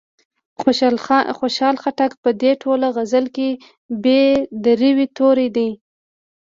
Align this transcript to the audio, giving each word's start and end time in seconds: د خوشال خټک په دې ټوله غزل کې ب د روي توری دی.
د 0.55 0.59
خوشال 1.39 1.75
خټک 1.83 2.11
په 2.23 2.29
دې 2.41 2.51
ټوله 2.61 2.87
غزل 2.95 3.25
کې 3.35 3.49
ب 4.03 4.05
د 4.63 4.65
روي 4.81 5.07
توری 5.17 5.47
دی. 5.55 5.69